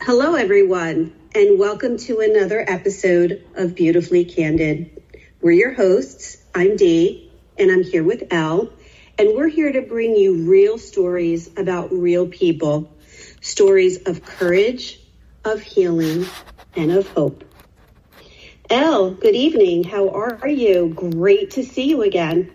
[0.00, 5.02] Hello, everyone, and welcome to another episode of Beautifully Candid.
[5.42, 6.38] We're your hosts.
[6.54, 8.70] I'm Dee, and I'm here with Elle,
[9.18, 12.90] and we're here to bring you real stories about real people
[13.40, 15.00] stories of courage,
[15.48, 16.26] of healing,
[16.76, 17.42] and of hope.
[18.70, 19.82] Elle, good evening.
[19.82, 20.92] How are you?
[20.94, 22.52] Great to see you again.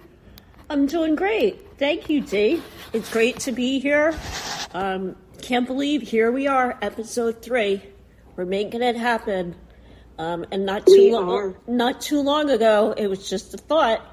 [0.70, 1.78] I'm doing great.
[1.80, 2.62] Thank you, Dee.
[2.94, 4.16] It's great to be here.
[4.74, 7.82] Um, can't believe here we are, episode three.
[8.36, 9.56] We're making it happen.
[10.20, 14.06] Um, and not too long, not too long ago, it was just a thought.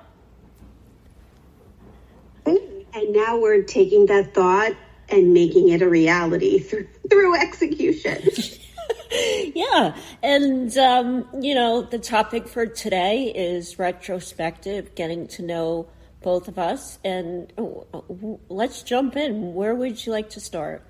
[2.47, 4.73] And now we're taking that thought
[5.11, 8.23] and making it a reality through, through execution.
[9.55, 9.97] yeah.
[10.23, 15.89] And, um, you know, the topic for today is retrospective, getting to know
[16.23, 16.99] both of us.
[17.05, 19.55] And oh, let's jump in.
[19.55, 20.89] Where would you like to start?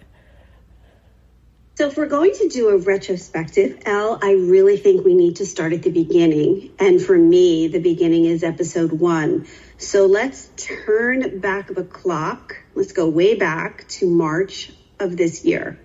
[1.77, 5.47] So, if we're going to do a retrospective, Elle, I really think we need to
[5.47, 6.73] start at the beginning.
[6.79, 9.47] And for me, the beginning is episode one.
[9.79, 12.57] So, let's turn back the clock.
[12.75, 15.79] Let's go way back to March of this year.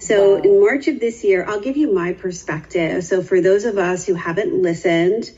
[0.00, 3.04] So, in March of this year, I'll give you my perspective.
[3.04, 5.30] So, for those of us who haven't listened,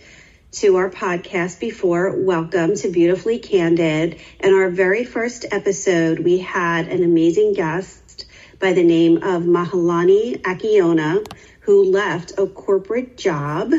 [0.53, 2.15] to our podcast before.
[2.15, 4.21] Welcome to Beautifully Candid.
[4.39, 8.27] In our very first episode, we had an amazing guest
[8.61, 11.27] by the name of Mahealani Akiona,
[11.61, 13.73] who left a corporate job,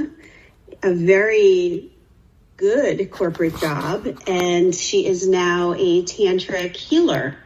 [0.81, 1.91] a very
[2.57, 7.37] good corporate job, and she is now a tantric healer.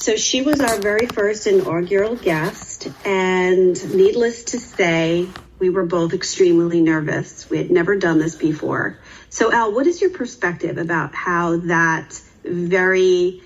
[0.00, 6.14] So she was our very first inaugural guest, and needless to say, we were both
[6.14, 7.50] extremely nervous.
[7.50, 8.96] We had never done this before.
[9.28, 12.12] So, Elle, what is your perspective about how that
[12.44, 13.42] very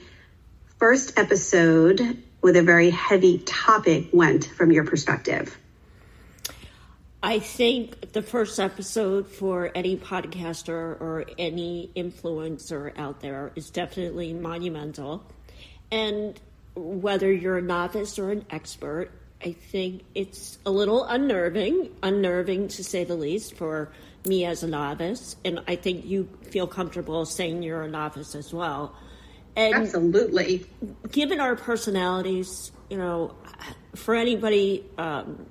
[0.78, 5.56] first episode with a very heavy topic went from your perspective?
[7.22, 14.34] I think the first episode for any podcaster or any influencer out there is definitely
[14.34, 15.24] monumental.
[15.92, 16.40] And
[16.74, 19.10] whether you're a novice or an expert,
[19.44, 23.90] I think it's a little unnerving, unnerving to say the least for
[24.26, 25.36] me as a novice.
[25.44, 28.96] And I think you feel comfortable saying you're a novice as well.
[29.54, 30.64] And Absolutely.
[31.10, 33.34] Given our personalities, you know,
[33.94, 35.44] for anybody um,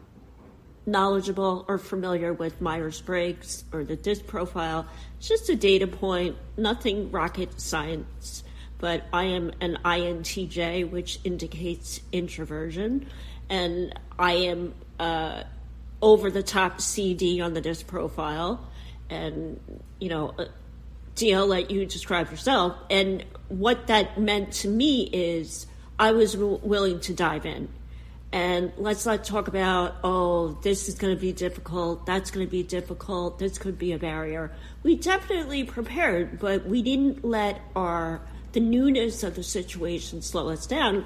[0.87, 4.87] knowledgeable or familiar with Myers Briggs or the DISC profile,
[5.19, 8.43] it's just a data point, nothing rocket science.
[8.81, 13.07] But I am an INTJ, which indicates introversion,
[13.49, 15.43] and I am uh,
[16.01, 18.67] over the top CD on the DISC profile,
[19.09, 19.59] and
[19.99, 20.45] you know, uh,
[21.15, 22.75] DL, let you describe yourself.
[22.89, 25.67] And what that meant to me is
[25.99, 27.69] I was w- willing to dive in.
[28.33, 32.49] And let's not talk about, oh, this is going to be difficult, that's going to
[32.49, 34.53] be difficult, this could be a barrier.
[34.83, 38.21] We definitely prepared, but we didn't let our
[38.53, 41.05] the newness of the situation slow us down.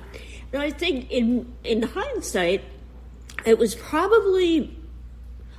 [0.51, 2.63] And I think in in hindsight,
[3.45, 4.77] it was probably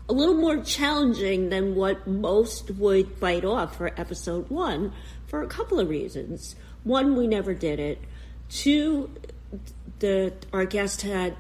[0.09, 4.93] a little more challenging than what most would bite off for episode one
[5.27, 6.55] for a couple of reasons.
[6.85, 7.99] One, we never did it.
[8.49, 9.11] Two,
[9.99, 11.37] the our guest had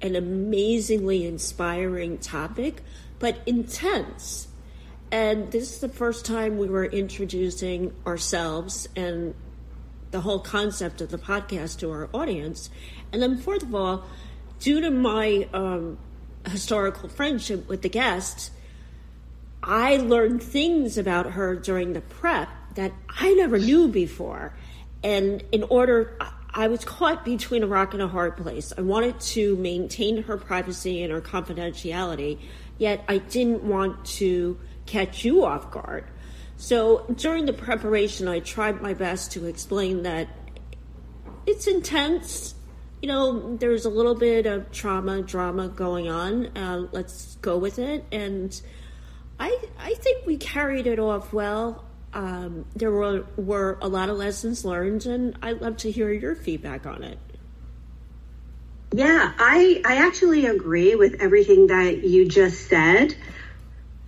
[0.00, 2.82] an amazingly inspiring topic,
[3.18, 4.48] but intense.
[5.12, 9.34] And this is the first time we were introducing ourselves and
[10.12, 12.70] the whole concept of the podcast to our audience.
[13.12, 14.04] And then, fourth of all,
[14.60, 15.98] due to my um,
[16.48, 18.52] historical friendship with the guest,
[19.62, 24.54] I learned things about her during the prep that I never knew before.
[25.02, 26.16] And in order,
[26.54, 28.72] I was caught between a rock and a hard place.
[28.76, 32.38] I wanted to maintain her privacy and her confidentiality,
[32.78, 36.04] yet I didn't want to catch you off guard.
[36.62, 40.28] So during the preparation, I tried my best to explain that
[41.44, 42.54] it's intense
[43.02, 46.56] you know, there's a little bit of trauma, drama going on.
[46.56, 48.04] Uh, let's go with it.
[48.12, 48.58] And
[49.40, 51.84] I, I think we carried it off well.
[52.14, 56.36] Um, there were, were a lot of lessons learned, and I'd love to hear your
[56.36, 57.18] feedback on it.
[58.92, 63.16] Yeah, I, I actually agree with everything that you just said.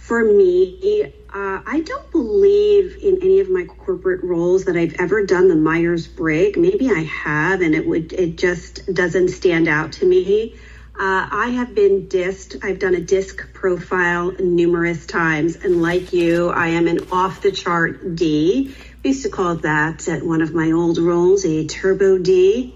[0.05, 5.25] For me, uh, I don't believe in any of my corporate roles that I've ever
[5.25, 6.59] done the Myers Briggs.
[6.59, 10.57] Maybe I have, and it would it just doesn't stand out to me.
[10.95, 12.63] Uh, I have been DISC.
[12.63, 17.51] I've done a DISC profile numerous times, and like you, I am an off the
[17.51, 18.77] chart D.
[19.03, 22.75] We used to call that at one of my old roles a turbo D.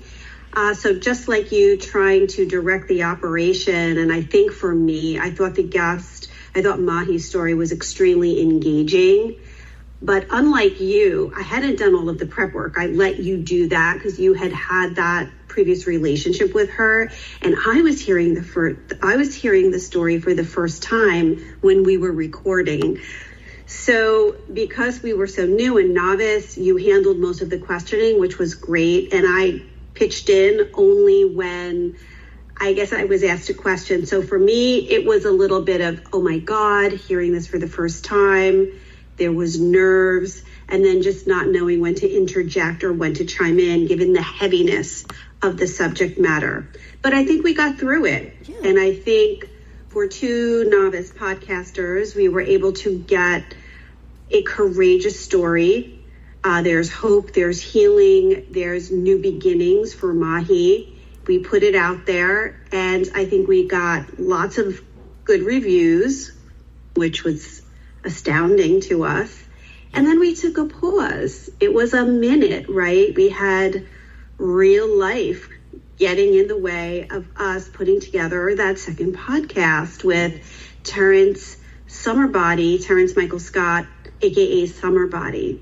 [0.55, 5.19] Uh, so just like you trying to direct the operation, and I think for me,
[5.19, 9.37] I thought the guest, I thought Mahi's story was extremely engaging.
[10.03, 12.75] But unlike you, I hadn't done all of the prep work.
[12.77, 17.11] I let you do that because you had had that previous relationship with her,
[17.43, 21.39] and I was hearing the first, I was hearing the story for the first time
[21.61, 23.01] when we were recording.
[23.67, 28.39] So, because we were so new and novice, you handled most of the questioning, which
[28.39, 29.13] was great.
[29.13, 29.63] And I
[29.95, 31.97] pitched in only when
[32.61, 34.07] I guess I was asked a question.
[34.07, 37.59] So, for me, it was a little bit of, oh my God, hearing this for
[37.59, 38.73] the first time.
[39.17, 43.59] There was nerves, and then just not knowing when to interject or when to chime
[43.59, 45.05] in, given the heaviness
[45.43, 46.69] of the subject matter.
[47.03, 48.37] But I think we got through it.
[48.45, 48.57] Yeah.
[48.65, 49.49] And I think
[49.89, 53.55] for two novice podcasters, we were able to get
[54.31, 56.01] a courageous story.
[56.45, 60.98] Uh, there's hope, there's healing, there's new beginnings for Mahi.
[61.29, 64.81] We put it out there, and I think we got lots of
[65.25, 66.33] good reviews,
[66.95, 67.61] which was
[68.03, 69.45] astounding to us.
[69.93, 71.51] And then we took a pause.
[71.61, 73.15] It was a minute, right?
[73.15, 73.87] We had
[74.39, 75.51] real life
[75.99, 80.41] getting in the way of us putting together that second podcast with
[80.83, 81.59] Terrence
[81.89, 83.87] Summerbody, Terrence Michael Scott,
[84.23, 85.61] aka Summerbody.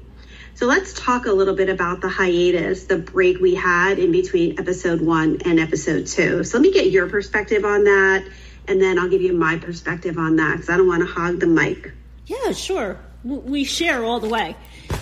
[0.57, 4.59] So let's talk a little bit about the hiatus, the break we had in between
[4.59, 6.45] episode one and episode two.
[6.45, 8.27] So let me get your perspective on that,
[8.67, 11.41] and then I'll give you my perspective on that because I don't want to hog
[11.41, 11.93] the mic.
[12.25, 12.99] Yeah, sure.
[13.23, 14.57] We share all the way.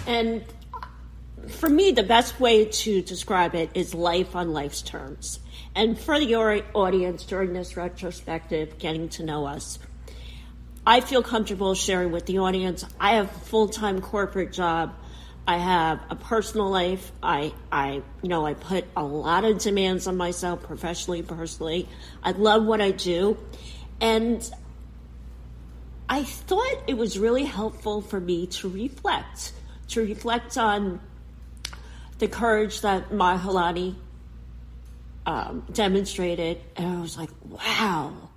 [0.09, 0.45] And
[1.47, 5.39] for me, the best way to describe it is life on life's terms.
[5.77, 9.79] And for the audience during this retrospective, getting to know us,
[10.85, 12.85] I feel comfortable sharing with the audience.
[12.99, 14.97] I have a full time corporate job.
[15.47, 17.13] I have a personal life.
[17.23, 21.89] I, I, you know, I put a lot of demands on myself professionally, personally.
[22.23, 23.37] I love what I do.
[24.01, 24.49] And
[26.09, 29.53] I thought it was really helpful for me to reflect,
[29.89, 31.01] to reflect on
[32.19, 33.97] the courage that Mahealani
[35.27, 38.31] um, demonstrated, and I was like, wow,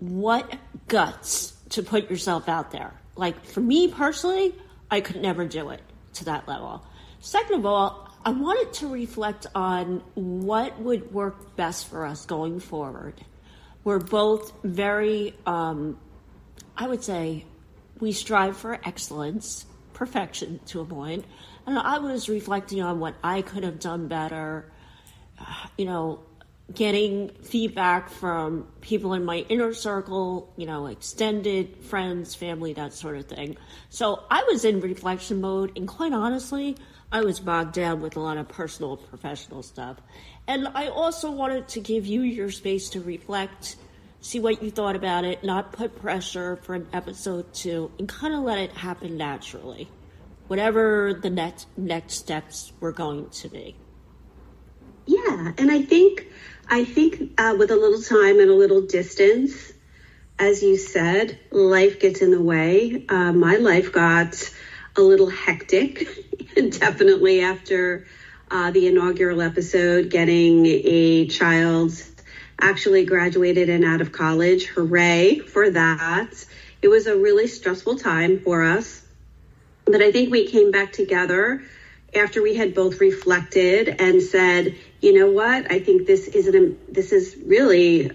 [0.00, 0.52] what
[0.88, 2.94] guts to put yourself out there.
[3.16, 4.54] Like for me personally,
[4.90, 5.82] I could never do it
[6.14, 6.84] to that level.
[7.20, 12.60] Second of all, I wanted to reflect on what would work best for us going
[12.60, 13.14] forward.
[13.84, 15.98] We're both very, um,
[16.76, 17.44] I would say,
[18.00, 21.24] we strive for excellence, perfection to a point.
[21.66, 24.70] and I was reflecting on what I could have done better,
[25.76, 26.20] you know,
[26.74, 33.16] getting feedback from people in my inner circle, you know, extended friends, family, that sort
[33.16, 33.56] of thing.
[33.88, 36.76] So I was in reflection mode, and quite honestly,
[37.10, 39.96] I was bogged down with a lot of personal, and professional stuff.
[40.46, 43.76] And I also wanted to give you your space to reflect,
[44.20, 48.34] see what you thought about it, not put pressure for an episode two, and kind
[48.34, 49.88] of let it happen naturally
[50.48, 53.76] whatever the next next steps were going to be.
[55.06, 56.26] Yeah, and I think
[56.68, 59.72] I think uh, with a little time and a little distance,
[60.38, 63.04] as you said, life gets in the way.
[63.08, 64.50] Uh, my life got
[64.96, 66.06] a little hectic,
[66.54, 68.02] definitely after
[68.50, 71.92] uh, the inaugural episode, getting a child
[72.60, 74.66] actually graduated and out of college.
[74.66, 76.44] Hooray for that!
[76.82, 79.02] It was a really stressful time for us.
[79.86, 81.58] But I think we came back together
[82.14, 85.70] after we had both reflected and said, you know what?
[85.70, 88.10] I think this is an this is really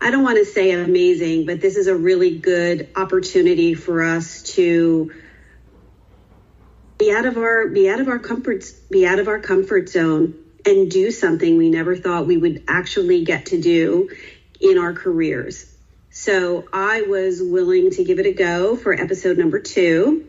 [0.00, 4.42] I don't want to say amazing, but this is a really good opportunity for us
[4.54, 5.12] to
[6.98, 10.34] be out of our be out of our comfort be out of our comfort zone
[10.66, 14.10] and do something we never thought we would actually get to do
[14.60, 15.70] in our careers.
[16.10, 20.24] So I was willing to give it a go for episode number 2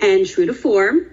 [0.00, 1.10] and true to form,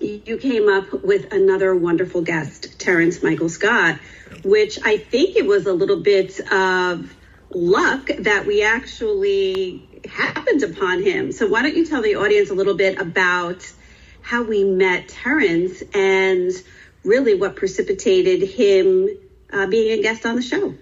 [0.00, 3.98] you came up with another wonderful guest, Terrence Michael Scott,
[4.44, 7.14] which I think it was a little bit of
[7.50, 11.32] luck that we actually happened upon him.
[11.32, 13.70] So why don't you tell the audience a little bit about
[14.22, 16.52] how we met Terrence and
[17.04, 19.08] really what precipitated him
[19.52, 20.74] uh, being a guest on the show?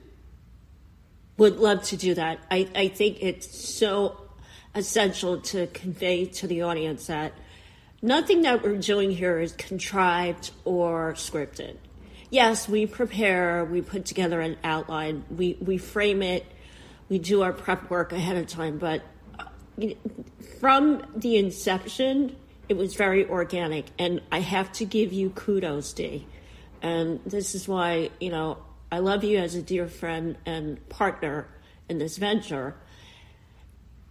[1.38, 2.40] Would love to do that.
[2.50, 4.20] I, I think it's so
[4.75, 7.32] essential to convey to the audience that
[8.06, 11.76] nothing that we're doing here is contrived or scripted.
[12.30, 16.44] yes, we prepare, we put together an outline, we, we frame it,
[17.08, 19.02] we do our prep work ahead of time, but
[19.38, 19.44] uh,
[20.60, 22.34] from the inception,
[22.68, 23.86] it was very organic.
[23.98, 26.26] And I have to give you kudos, Dee.
[26.82, 28.58] And this is why, you know,
[28.90, 31.48] I love you as a dear friend and partner
[31.88, 32.75] in this venture.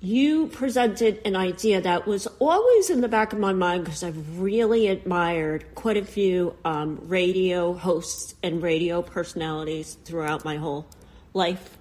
[0.06, 4.40] You presented an idea that was always in the back of my mind because I've
[4.40, 10.86] really admired quite a few um, radio hosts and radio personalities throughout my whole
[11.34, 11.80] life.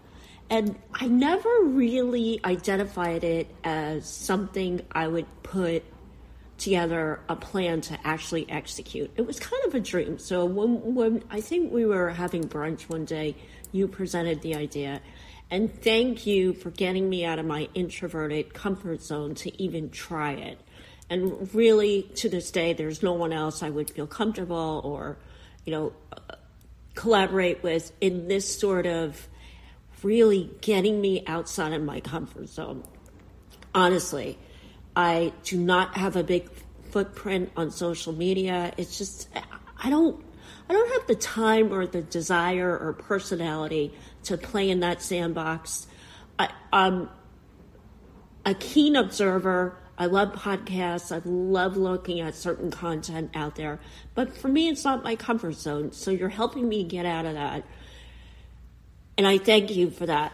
[0.49, 5.85] And I never really identified it as something I would put
[6.57, 9.11] together a plan to actually execute.
[9.17, 10.19] It was kind of a dream.
[10.19, 13.37] So when, when I think we were having brunch one day,
[13.71, 15.03] you presented the idea.
[15.55, 20.33] And thank you for getting me out of my introverted comfort zone to even try
[20.33, 20.59] it.
[21.09, 25.17] And really, to this day, there's no one else I would feel comfortable or,
[25.65, 25.93] you know,
[26.97, 29.29] collaborate with in this sort of
[30.03, 32.83] really getting me outside of my comfort zone.
[33.73, 34.37] Honestly,
[34.97, 36.51] I do not have a big
[36.91, 38.75] footprint on social media.
[38.77, 39.29] It's just
[39.81, 40.21] I don't
[40.69, 43.95] I don't have the time or the desire or personality
[44.25, 45.87] to play in that sandbox.
[46.39, 47.09] I, I'm
[48.45, 49.77] a keen observer.
[49.97, 51.15] I love podcasts.
[51.15, 53.79] I love looking at certain content out there.
[54.15, 55.93] But for me, it's not my comfort zone.
[55.93, 57.65] So you're helping me get out of that.
[59.17, 60.33] And I thank you for that.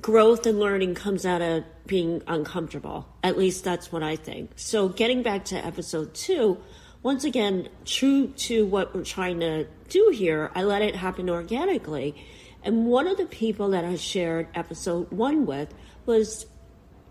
[0.00, 3.08] Growth and learning comes out of being uncomfortable.
[3.22, 4.50] At least that's what I think.
[4.56, 6.58] So, getting back to episode two,
[7.02, 12.14] once again, true to what we're trying to do here, I let it happen organically.
[12.62, 15.72] And one of the people that I shared episode one with
[16.04, 16.46] was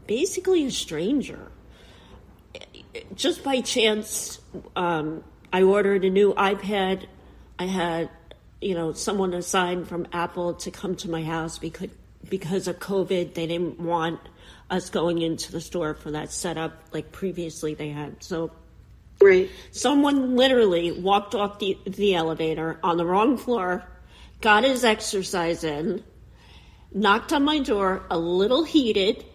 [0.06, 1.52] basically a stranger.
[3.16, 4.40] Just by chance,
[4.76, 7.06] um, I ordered a new iPad.
[7.58, 8.10] I had
[8.62, 11.90] you know, someone assigned from Apple to come to my house because
[12.28, 14.20] because of COVID, they didn't want
[14.72, 18.24] us going into the store for that setup like previously they had.
[18.24, 18.52] So,
[19.22, 23.84] right, someone literally walked off the the elevator on the wrong floor,
[24.42, 26.04] got his exercise in,
[26.94, 29.26] knocked on my door, a little heated.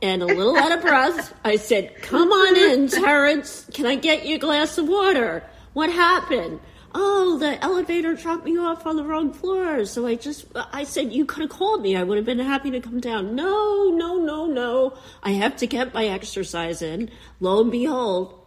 [0.00, 3.66] And a little out of breath, I said, Come on in, Terrence.
[3.74, 5.42] Can I get you a glass of water?
[5.72, 6.60] What happened?
[6.94, 9.84] oh, the elevator dropped me off on the wrong floor.
[9.84, 11.96] So I just, I said, you could have called me.
[11.96, 13.34] I would have been happy to come down.
[13.34, 14.94] No, no, no, no.
[15.22, 17.10] I have to get my exercise in.
[17.40, 18.40] Lo and behold,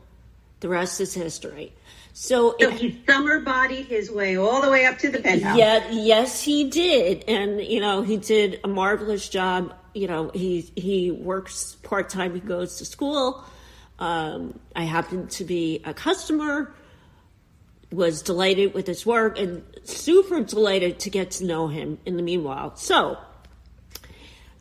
[0.62, 1.74] the rest is history.
[2.13, 5.58] So, so it, he summer bodied his way all the way up to the penthouse.
[5.58, 9.74] Yeah, yes, he did, and you know he did a marvelous job.
[9.94, 12.34] You know he he works part time.
[12.34, 13.44] He goes to school.
[14.00, 16.74] Um, I happen to be a customer
[17.91, 22.24] was delighted with his work and super delighted to get to know him in the
[22.24, 22.75] meanwhile.
[22.77, 23.18] So,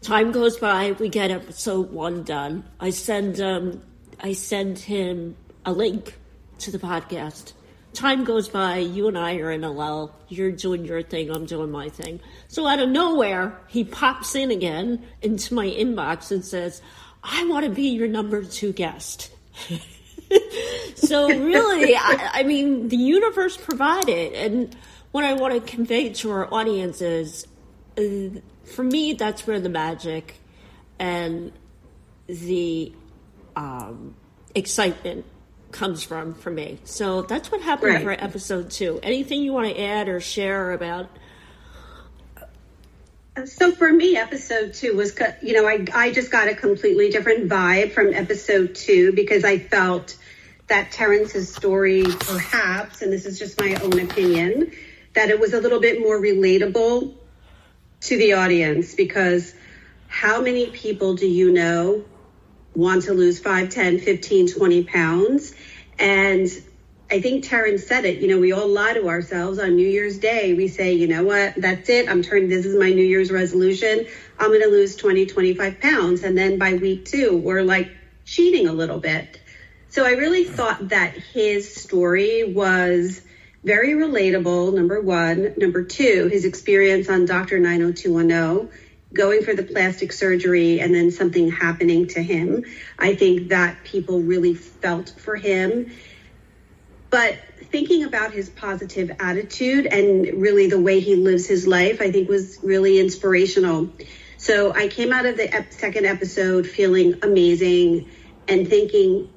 [0.02, 2.64] time goes by, we get episode one done.
[2.78, 3.82] I send um,
[4.18, 6.18] I send him a link
[6.58, 7.52] to the podcast.
[7.92, 10.14] Time goes by, you and I are in lull.
[10.28, 12.20] You're doing your thing, I'm doing my thing.
[12.46, 16.82] So out of nowhere, he pops in again into my inbox and says,
[17.22, 19.30] I want to be your number two guest.
[20.94, 24.76] so really, I, I, mean, the universe provided, and
[25.10, 27.46] what I want to convey to our audience is,
[27.98, 30.36] uh, for me, that's where the magic
[31.00, 31.52] and
[32.28, 32.92] the
[33.56, 34.14] um,
[34.54, 35.24] excitement
[35.72, 36.78] comes from for me.
[36.84, 38.02] So that's what happened right.
[38.02, 39.00] for episode two.
[39.02, 41.08] Anything you want to add or share about?
[43.44, 47.48] So for me, episode two was, you know, I, I just got a completely different
[47.48, 50.16] vibe from episode two because I felt
[50.66, 54.72] that Terrence's story, perhaps, and this is just my own opinion,
[55.14, 57.14] that it was a little bit more relatable
[58.02, 59.54] to the audience because
[60.08, 62.04] how many people do you know
[62.74, 65.54] want to lose 5, 10, 15, 20 pounds?
[65.98, 66.48] And
[67.10, 70.18] I think Terrence said it, you know, we all lie to ourselves on New Year's
[70.18, 70.54] Day.
[70.54, 72.08] We say, you know what, that's it.
[72.08, 74.06] I'm turning, this is my New Year's resolution.
[74.38, 76.22] I'm going to lose 20, 25 pounds.
[76.22, 77.90] And then by week two, we're like
[78.24, 79.40] cheating a little bit.
[79.88, 83.20] So I really thought that his story was
[83.64, 85.54] very relatable, number one.
[85.56, 87.58] Number two, his experience on Dr.
[87.58, 88.70] 90210,
[89.12, 92.64] going for the plastic surgery and then something happening to him.
[92.98, 95.90] I think that people really felt for him.
[97.10, 97.38] But
[97.72, 102.28] thinking about his positive attitude and really the way he lives his life, I think
[102.28, 103.90] was really inspirational.
[104.36, 108.08] So I came out of the second episode feeling amazing
[108.48, 109.28] and thinking,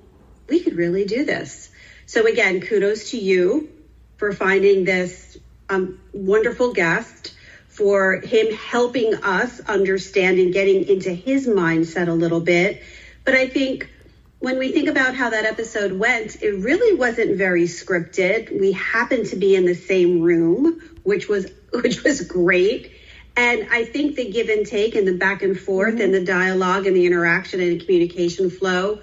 [0.47, 1.69] we could really do this.
[2.05, 3.69] So again, kudos to you
[4.17, 5.37] for finding this
[5.69, 7.32] um, wonderful guest,
[7.73, 12.83] for him helping us understand and getting into his mindset a little bit.
[13.25, 13.89] But I think
[14.37, 18.59] when we think about how that episode went, it really wasn't very scripted.
[18.59, 22.91] We happened to be in the same room, which was which was great.
[23.35, 26.03] And I think the give and take and the back and forth mm-hmm.
[26.03, 28.99] and the dialogue and the interaction and the communication flow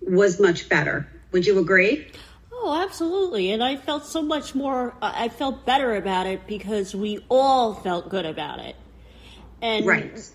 [0.00, 1.08] was much better.
[1.32, 2.06] Would you agree?
[2.66, 3.50] Oh, absolutely.
[3.50, 7.74] And I felt so much more, uh, I felt better about it because we all
[7.74, 8.74] felt good about it.
[9.60, 10.30] And, right.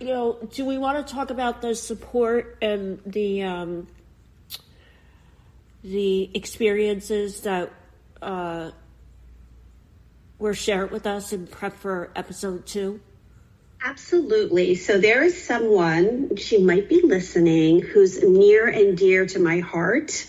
[0.00, 3.86] you know, do we want to talk about the support and the, um,
[5.84, 7.72] the experiences that,
[8.20, 8.72] uh,
[10.40, 13.00] were shared with us in prep for episode two?
[13.80, 14.74] Absolutely.
[14.74, 20.26] So there is someone, she might be listening, who's near and dear to my heart.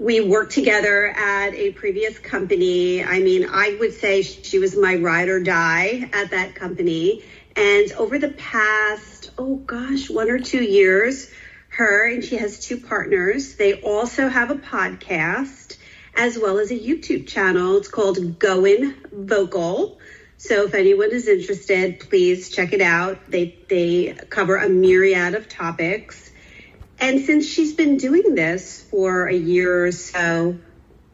[0.00, 3.02] We worked together at a previous company.
[3.02, 7.24] I mean, I would say she was my ride or die at that company.
[7.56, 11.28] And over the past, oh gosh, one or two years,
[11.70, 13.56] her and she has two partners.
[13.56, 15.76] They also have a podcast
[16.16, 17.76] as well as a YouTube channel.
[17.78, 19.98] It's called Going Vocal.
[20.36, 23.28] So if anyone is interested, please check it out.
[23.28, 26.27] They they cover a myriad of topics.
[27.00, 30.58] And since she's been doing this for a year or so,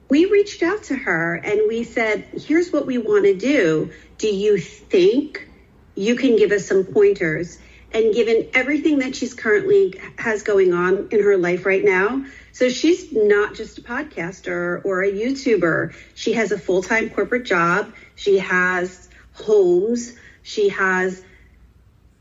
[0.08, 3.90] we reached out to her and we said, "Here's what we want to do.
[4.18, 5.48] Do you think
[5.94, 7.58] you can give us some pointers?"
[7.92, 12.68] And given everything that she's currently has going on in her life right now, so
[12.68, 15.92] she's not just a podcaster or a YouTuber.
[16.14, 17.92] She has a full time corporate job.
[18.16, 20.14] She has homes.
[20.42, 21.22] She has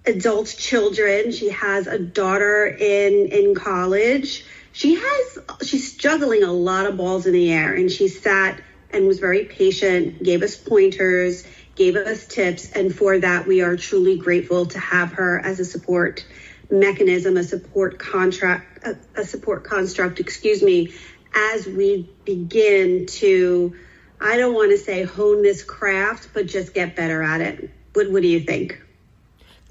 [0.06, 1.32] adult children.
[1.32, 4.46] She has a daughter in, in college.
[4.72, 8.60] She has, she's juggling a lot of balls in the air and she sat
[8.92, 11.46] and was very patient, gave us pointers,
[11.76, 12.72] gave us tips.
[12.72, 16.26] And for that, we are truly grateful to have her as a support
[16.70, 20.94] mechanism, a support contract, a, a support construct, excuse me,
[21.36, 23.76] as we begin to,
[24.20, 27.70] I don't want to say hone this craft, but just get better at it.
[27.94, 28.83] What, what do you think?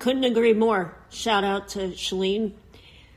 [0.03, 0.99] Couldn't agree more.
[1.11, 2.55] Shout out to Shalene.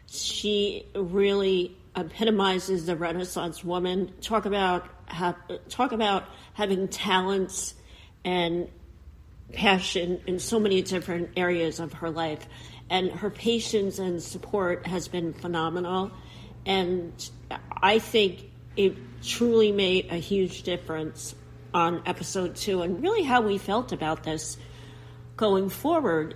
[0.05, 4.13] She really epitomizes the Renaissance woman.
[4.21, 5.35] Talk about have,
[5.67, 7.73] talk about having talents
[8.23, 8.69] and
[9.51, 12.45] passion in so many different areas of her life
[12.91, 16.11] and her patience and support has been phenomenal.
[16.67, 17.13] And
[17.81, 21.33] I think it truly made a huge difference
[21.73, 24.57] on episode two and really how we felt about this
[25.37, 26.35] going forward.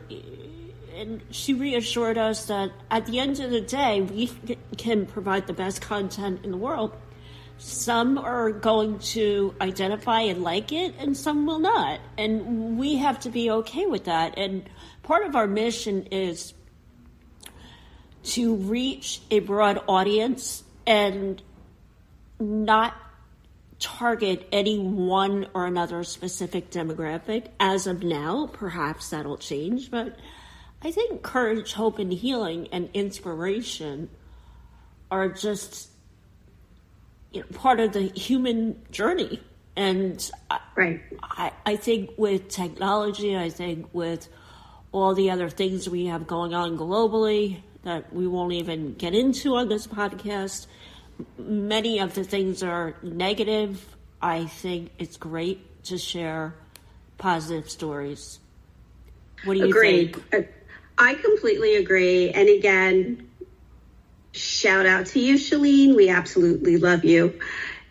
[0.95, 4.31] And she reassured us that at the end of the day, we
[4.77, 6.93] can provide the best content in the world.
[7.57, 11.99] Some are going to identify and like it, and some will not.
[12.17, 14.37] And we have to be okay with that.
[14.37, 14.69] And
[15.03, 16.53] part of our mission is
[18.23, 21.41] to reach a broad audience and
[22.39, 22.95] not
[23.79, 27.47] target any one or another specific demographic.
[27.59, 30.17] As of now, perhaps that'll change, but
[30.81, 34.09] I think courage, hope, and healing and inspiration
[35.11, 35.89] are just
[37.31, 39.41] you know, part of the human journey.
[39.75, 40.29] And
[40.75, 41.01] right.
[41.21, 44.27] I, I think with technology, I think with
[44.91, 49.55] all the other things we have going on globally that we won't even get into
[49.55, 50.67] on this podcast.
[51.37, 53.83] Many of the things are negative.
[54.21, 56.53] I think it's great to share
[57.17, 58.39] positive stories.
[59.43, 60.15] What do you Agreed.
[60.15, 60.33] think?
[60.33, 60.47] Uh,
[60.97, 62.31] I completely agree.
[62.31, 63.29] And again,
[64.33, 65.95] shout out to you, Shalene.
[65.95, 67.39] We absolutely love you.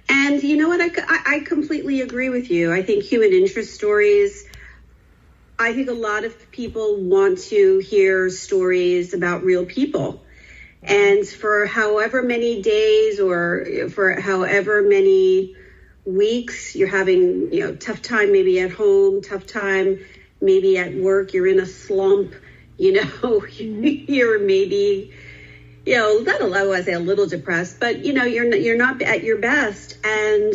[0.09, 0.81] And you know what?
[0.81, 0.91] I,
[1.37, 2.73] I completely agree with you.
[2.73, 4.47] I think human interest stories
[5.59, 10.23] I think a lot of people want to hear stories about real people.
[10.83, 15.57] And for however many days or for however many
[16.05, 19.99] weeks you're having, you know, tough time maybe at home, tough time
[20.41, 22.35] maybe at work, you're in a slump,
[22.77, 24.13] you know, mm-hmm.
[24.13, 25.13] you're maybe
[25.89, 29.01] you know, not a I say a little depressed, but you know, you're you're not
[29.01, 30.53] at your best, and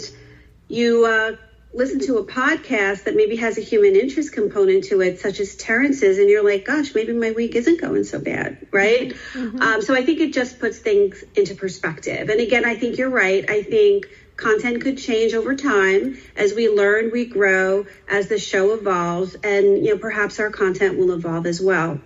[0.67, 1.35] you uh,
[1.73, 5.55] listen to a podcast that maybe has a human interest component to it, such as
[5.55, 9.13] Terrence's, and you're like, gosh, maybe my week isn't going so bad, right?
[9.33, 9.61] Mm-hmm.
[9.61, 12.29] Um, so I think it just puts things into perspective.
[12.29, 13.49] And again, I think you're right.
[13.49, 14.07] I think
[14.37, 19.83] content could change over time as we learn, we grow, as the show evolves, and
[19.83, 21.99] you know perhaps our content will evolve as well.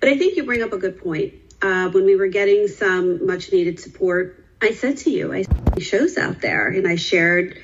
[0.00, 1.34] But I think you bring up a good point.
[1.60, 5.44] Uh, when we were getting some much needed support, I said to you, I
[5.80, 7.60] shows out there, and I shared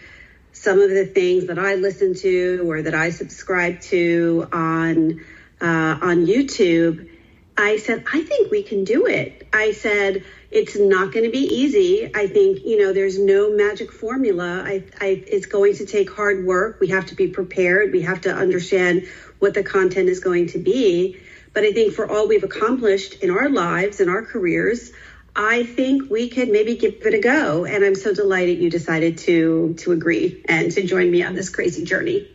[0.54, 5.20] some of the things that I listen to or that I subscribe to on
[5.60, 7.10] uh, on YouTube,
[7.56, 9.46] I said, I think we can do it.
[9.52, 12.10] I said, it's not going to be easy.
[12.14, 14.62] I think, you know, there's no magic formula.
[14.64, 16.80] I, I, it's going to take hard work.
[16.80, 17.92] We have to be prepared.
[17.92, 19.06] We have to understand
[19.38, 21.20] what the content is going to be.
[21.52, 24.90] But I think for all we've accomplished in our lives and our careers,
[25.36, 27.64] I think we could maybe give it a go.
[27.64, 31.50] And I'm so delighted you decided to to agree and to join me on this
[31.50, 32.28] crazy journey.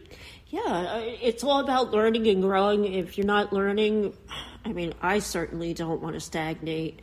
[0.49, 2.91] Yeah, it's all about learning and growing.
[2.91, 4.13] If you're not learning,
[4.65, 7.01] I mean, I certainly don't want to stagnate.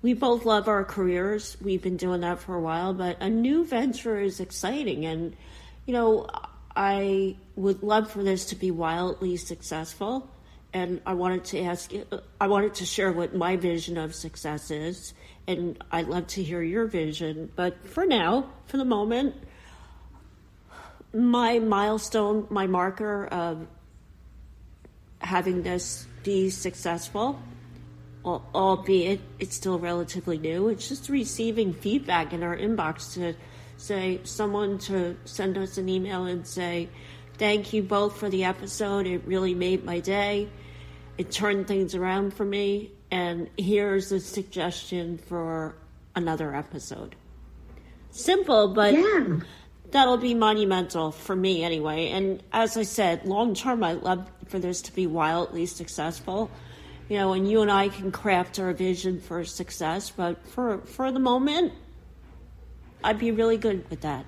[0.00, 1.56] We both love our careers.
[1.60, 5.04] We've been doing that for a while, but a new venture is exciting.
[5.04, 5.36] And,
[5.84, 6.26] you know,
[6.74, 10.30] I would love for this to be wildly successful
[10.76, 14.14] and I wanted to ask you, uh, I wanted to share what my vision of
[14.14, 15.14] success is,
[15.46, 17.50] and I'd love to hear your vision.
[17.56, 19.36] But for now, for the moment,
[21.14, 23.66] my milestone, my marker of
[25.22, 27.40] having this be successful,
[28.22, 33.32] albeit it's still relatively new, it's just receiving feedback in our inbox to
[33.78, 36.90] say, someone to send us an email and say,
[37.38, 39.06] Thank you both for the episode.
[39.06, 40.48] It really made my day
[41.18, 42.92] it turned things around for me.
[43.10, 45.76] And here's a suggestion for
[46.14, 47.14] another episode.
[48.10, 49.38] Simple, but yeah.
[49.90, 52.08] that'll be monumental for me anyway.
[52.08, 56.50] And as I said, long term, I'd love for this to be wildly successful.
[57.08, 61.12] You know, and you and I can craft our vision for success, but for for
[61.12, 61.72] the moment,
[63.04, 64.26] I'd be really good with that.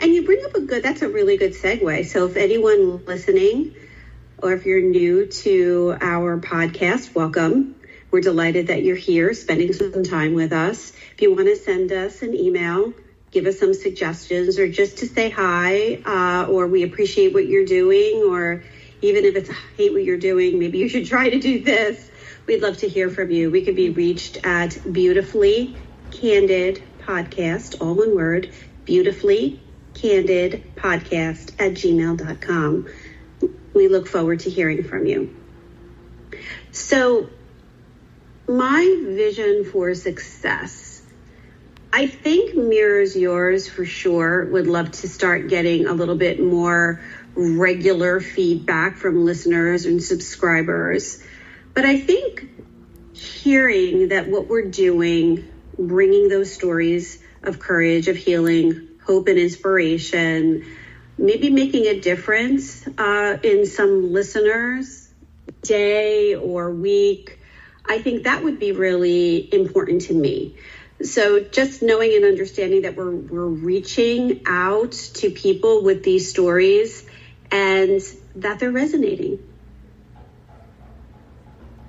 [0.00, 2.06] And you bring up a good, that's a really good segue.
[2.06, 3.74] So if anyone listening
[4.42, 7.74] or if you're new to our podcast, welcome.
[8.10, 10.92] We're delighted that you're here spending some time with us.
[11.12, 12.94] If you want to send us an email,
[13.30, 17.64] give us some suggestions, or just to say hi, uh, or we appreciate what you're
[17.64, 18.62] doing, or
[19.02, 22.10] even if it's hate what you're doing, maybe you should try to do this.
[22.46, 23.50] We'd love to hear from you.
[23.50, 25.76] We can be reached at beautifully
[26.10, 28.50] candid podcast, all one word,
[28.84, 29.60] beautifully
[29.94, 32.88] candid podcast at gmail.com.
[33.78, 35.36] We look forward to hearing from you.
[36.72, 37.30] So,
[38.48, 41.00] my vision for success,
[41.92, 44.46] I think mirrors yours for sure.
[44.46, 47.00] Would love to start getting a little bit more
[47.36, 51.22] regular feedback from listeners and subscribers.
[51.72, 52.48] But I think
[53.12, 55.46] hearing that what we're doing,
[55.78, 60.64] bringing those stories of courage, of healing, hope, and inspiration,
[61.18, 65.08] maybe making a difference uh, in some listeners'
[65.62, 67.38] day or week,
[67.84, 70.56] I think that would be really important to me.
[71.02, 77.06] So just knowing and understanding that we're we're reaching out to people with these stories
[77.52, 78.00] and
[78.36, 79.38] that they're resonating.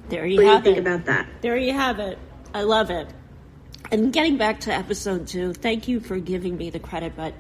[0.09, 0.89] There you what have do you think it.
[0.89, 1.27] about that?
[1.41, 2.17] There you have it.
[2.53, 3.07] I love it.
[3.91, 7.33] And getting back to episode two, thank you for giving me the credit, but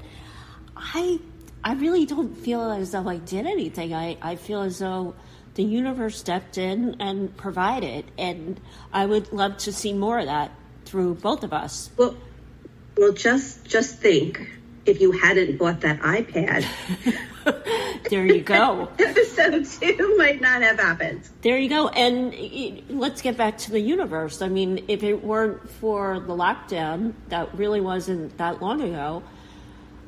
[0.75, 1.19] I
[1.63, 3.93] I really don't feel as though I did anything.
[3.93, 5.15] I, I feel as though
[5.55, 8.59] the universe stepped in and provided, and
[8.93, 10.51] I would love to see more of that
[10.85, 11.89] through both of us.
[11.97, 12.15] Well,
[12.97, 16.65] well, just just think if you hadn't bought that iPad.
[18.09, 18.89] there you go.
[18.99, 21.27] Episode two might not have happened.
[21.41, 21.89] There you go.
[21.89, 24.41] And let's get back to the universe.
[24.41, 29.23] I mean, if it weren't for the lockdown, that really wasn't that long ago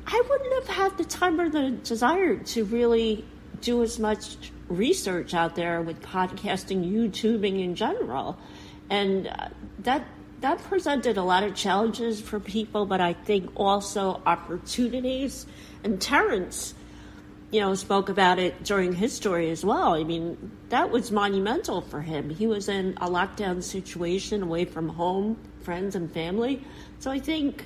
[0.06, 3.24] I wouldn't have had the time or the desire to really
[3.60, 4.36] do as much
[4.68, 8.38] research out there with podcasting, YouTubing in general,
[8.90, 9.48] and uh,
[9.80, 10.04] that
[10.40, 15.46] that presented a lot of challenges for people, but I think also opportunities.
[15.84, 16.74] And Terrence,
[17.52, 19.94] you know, spoke about it during his story as well.
[19.94, 22.28] I mean, that was monumental for him.
[22.28, 26.64] He was in a lockdown situation away from home, friends, and family.
[26.98, 27.64] So I think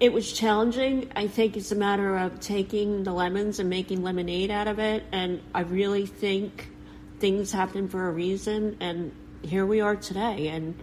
[0.00, 1.10] it was challenging.
[1.16, 5.04] I think it's a matter of taking the lemons and making lemonade out of it.
[5.10, 6.70] And I really think
[7.18, 8.76] things happen for a reason.
[8.80, 10.48] And here we are today.
[10.48, 10.80] And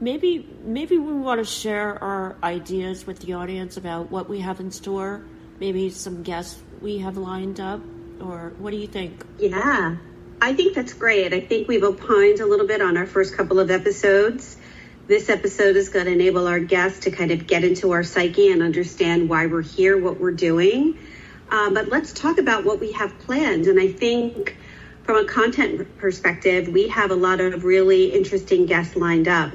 [0.00, 4.60] maybe maybe we want to share our ideas with the audience about what we have
[4.60, 5.22] in store.
[5.60, 7.80] Maybe some guests we have lined up.
[8.20, 9.24] Or what do you think?
[9.38, 9.96] Yeah,
[10.40, 11.32] I think that's great.
[11.32, 14.57] I think we've opined a little bit on our first couple of episodes
[15.08, 18.52] this episode is going to enable our guests to kind of get into our psyche
[18.52, 20.98] and understand why we're here, what we're doing.
[21.50, 23.66] Uh, but let's talk about what we have planned.
[23.66, 24.54] And I think
[25.04, 29.50] from a content perspective, we have a lot of really interesting guests lined up.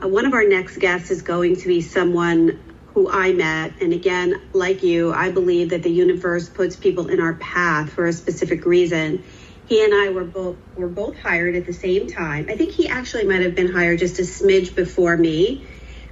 [0.00, 2.62] Uh, one of our next guests is going to be someone
[2.94, 3.82] who I met.
[3.82, 8.06] And again, like you, I believe that the universe puts people in our path for
[8.06, 9.24] a specific reason.
[9.66, 12.46] He and I were both were both hired at the same time.
[12.48, 15.66] I think he actually might have been hired just a smidge before me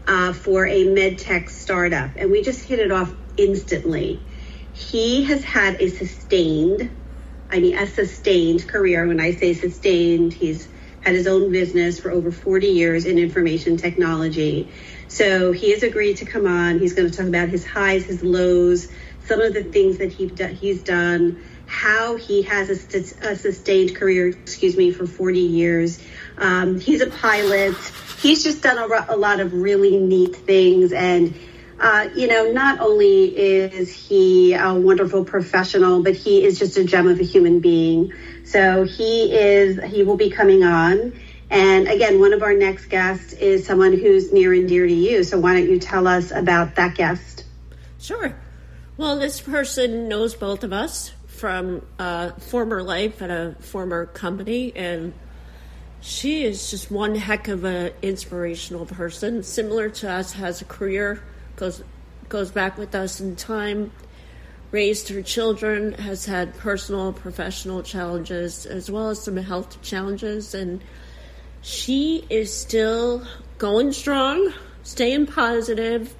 [0.07, 4.21] uh, for a med tech startup, and we just hit it off instantly.
[4.73, 6.91] He has had a sustained,
[7.49, 9.07] I mean, a sustained career.
[9.07, 10.69] When I say sustained, he's
[11.01, 14.73] had his own business for over 40 years in information technology.
[15.07, 16.81] So he has agreed to come on.
[16.81, 18.89] He's going to talk about his highs, his lows,
[19.27, 21.41] some of the things that he he's done,
[21.75, 26.01] how he has a, a sustained career, excuse me, for 40 years.
[26.39, 27.75] Um, he's a pilot.
[28.21, 30.93] He's just done a, a lot of really neat things.
[30.93, 31.35] And,
[31.81, 36.85] uh, you know, not only is he a wonderful professional, but he is just a
[36.85, 38.13] gem of a human being.
[38.45, 41.13] So he is, he will be coming on.
[41.51, 45.25] And again, one of our next guests is someone who's near and dear to you.
[45.25, 47.45] So why don't you tell us about that guest?
[47.99, 48.37] Sure.
[48.97, 54.73] Well, this person knows both of us from a former life at a former company,
[54.75, 55.13] and
[56.01, 59.43] she is just one heck of an inspirational person.
[59.43, 61.23] Similar to us, has a career,
[61.57, 61.83] goes
[62.29, 63.93] goes back with us in time,
[64.71, 70.83] raised her children, has had personal, professional challenges as well as some health challenges, and
[71.63, 73.27] she is still
[73.59, 76.15] going strong, staying positive,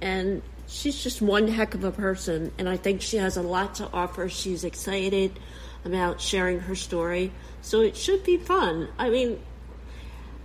[0.00, 0.42] and
[0.72, 2.52] she's just one heck of a person.
[2.58, 4.28] And I think she has a lot to offer.
[4.28, 5.38] She's excited
[5.84, 7.32] about sharing her story.
[7.60, 8.88] So it should be fun.
[8.98, 9.40] I mean,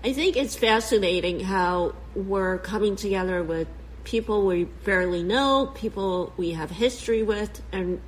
[0.03, 3.67] I think it's fascinating how we're coming together with
[4.03, 8.01] people we barely know, people we have history with, and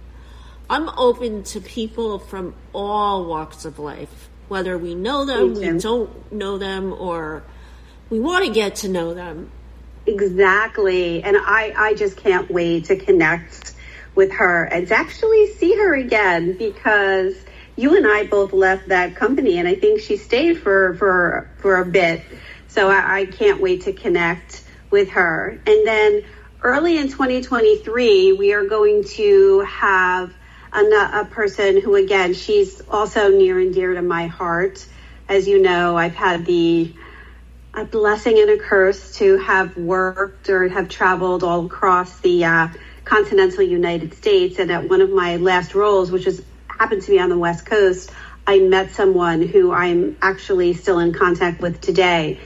[0.69, 6.31] I'm open to people from all walks of life whether we know them, we don't
[6.31, 7.43] know them, or
[8.09, 9.51] we want to get to know them.
[10.09, 11.21] Exactly.
[11.23, 13.73] And I, I just can't wait to connect
[14.15, 17.35] with her and to actually see her again because
[17.75, 21.77] you and I both left that company and I think she stayed for, for, for
[21.77, 22.23] a bit.
[22.67, 25.59] So I, I can't wait to connect with her.
[25.65, 26.23] And then
[26.63, 30.33] early in 2023, we are going to have
[30.73, 30.79] a,
[31.21, 34.85] a person who, again, she's also near and dear to my heart.
[35.27, 36.95] As you know, I've had the
[37.73, 42.67] a blessing and a curse to have worked or have traveled all across the uh,
[43.05, 44.59] continental United States.
[44.59, 47.65] And at one of my last roles, which is happened to be on the West
[47.65, 48.11] Coast,
[48.47, 52.39] I met someone who I'm actually still in contact with today.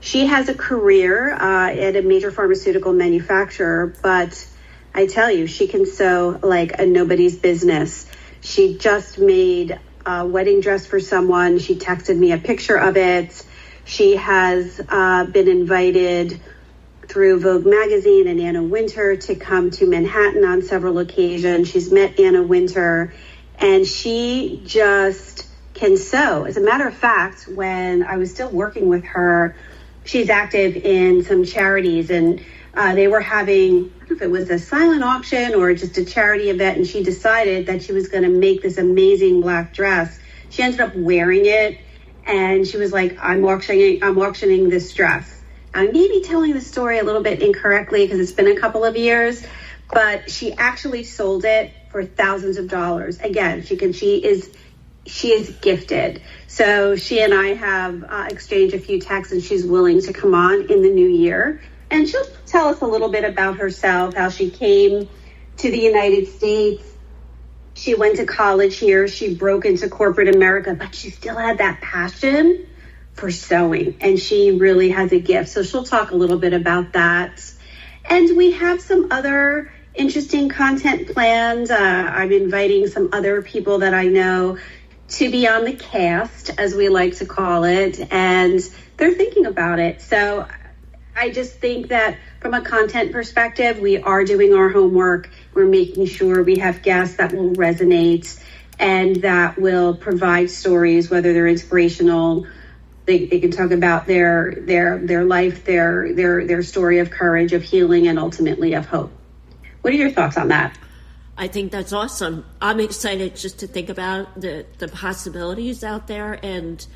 [0.00, 4.46] She has a career uh, at a major pharmaceutical manufacturer, but
[4.94, 8.06] I tell you, she can sew like a nobody's business.
[8.40, 11.58] She just made a wedding dress for someone.
[11.58, 13.44] She texted me a picture of it.
[13.86, 16.40] She has uh, been invited
[17.06, 21.70] through Vogue magazine and Anna Wintour to come to Manhattan on several occasions.
[21.70, 23.14] She's met Anna Wintour
[23.60, 26.44] and she just can sew.
[26.44, 29.54] As a matter of fact, when I was still working with her,
[30.04, 32.44] she's active in some charities and
[32.74, 36.76] uh, they were having if it was a silent auction or just a charity event,
[36.78, 40.18] and she decided that she was going to make this amazing black dress.
[40.50, 41.78] She ended up wearing it,
[42.26, 45.32] and she was like, "I'm auctioning, I'm auctioning this dress."
[45.74, 48.84] I may be telling the story a little bit incorrectly because it's been a couple
[48.84, 49.44] of years,
[49.92, 53.20] but she actually sold it for thousands of dollars.
[53.20, 54.50] Again, she can, she is,
[55.04, 56.22] she is gifted.
[56.46, 60.34] So she and I have uh, exchanged a few texts, and she's willing to come
[60.34, 61.60] on in the new year
[61.90, 65.08] and she'll tell us a little bit about herself, how she came
[65.58, 66.84] to the United States.
[67.76, 69.06] She went to college here.
[69.06, 72.66] She broke into corporate America, but she still had that passion
[73.12, 73.98] for sewing.
[74.00, 75.50] And she really has a gift.
[75.50, 77.52] So she'll talk a little bit about that.
[78.06, 81.70] And we have some other interesting content planned.
[81.70, 84.56] Uh, I'm inviting some other people that I know
[85.08, 88.58] to be on the cast, as we like to call it, and
[88.96, 90.00] they're thinking about it.
[90.00, 90.48] So
[91.14, 95.30] I just think that from a content perspective, we are doing our homework.
[95.56, 98.38] We're making sure we have guests that will resonate
[98.78, 102.46] and that will provide stories, whether they're inspirational.
[103.06, 107.54] They, they can talk about their their their life, their their their story of courage,
[107.54, 109.10] of healing, and ultimately of hope.
[109.80, 110.76] What are your thoughts on that?
[111.38, 112.44] I think that's awesome.
[112.60, 116.86] I'm excited just to think about the the possibilities out there and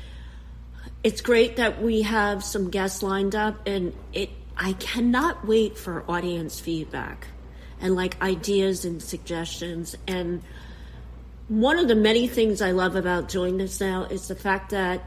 [1.03, 6.03] it's great that we have some guests lined up and it I cannot wait for
[6.07, 7.25] audience feedback
[7.81, 10.41] and like ideas and suggestions and
[11.51, 15.03] one of the many things I love about doing this now is the fact that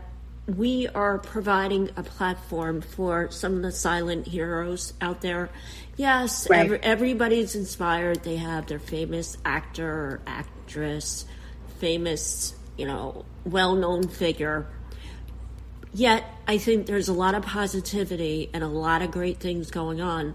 [0.46, 5.48] we are providing a platform for some of the silent heroes out there.
[5.96, 6.66] Yes, right.
[6.66, 8.24] every, everybody's inspired.
[8.24, 11.24] They have their famous actor or actress,
[11.78, 14.66] famous, you know, well known figure.
[15.94, 20.02] Yet, I think there's a lot of positivity and a lot of great things going
[20.02, 20.34] on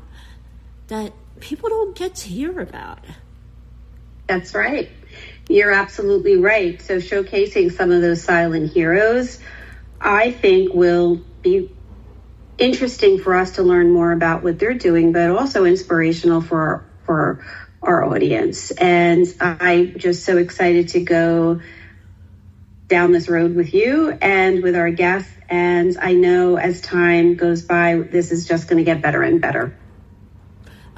[0.88, 2.99] that people don't get to hear about.
[4.28, 4.89] That's right.
[5.47, 6.82] You're absolutely right.
[6.82, 9.39] So, showcasing some of those silent heroes,
[9.99, 11.71] I think, will be
[12.60, 17.43] interesting for us to learn more about what they're doing, but also inspirational for for
[17.82, 18.71] our audience.
[18.71, 21.62] And I'm just so excited to go
[22.88, 25.32] down this road with you and with our guests.
[25.47, 29.39] And I know as time goes by, this is just going to get better and
[29.39, 29.79] better.